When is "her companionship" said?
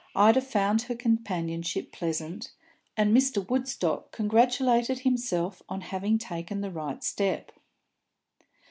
0.81-1.91